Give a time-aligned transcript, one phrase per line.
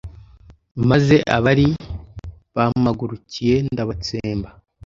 [0.89, 1.67] maze abari
[2.55, 4.49] bampagurukiye ndabatsemba